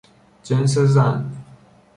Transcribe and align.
جنس 0.43 0.75
زن 0.79 1.31